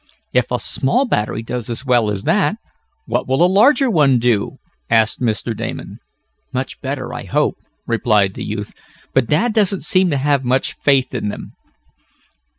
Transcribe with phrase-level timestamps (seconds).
[0.33, 2.55] "If a small battery does as well as that,
[3.05, 4.57] what will a larger one do?"
[4.89, 5.55] asked Mr.
[5.55, 5.99] Damon.
[6.51, 8.73] "Much better, I hope," replied the youth.
[9.13, 11.51] "But Dad doesn't seem to have much faith in them."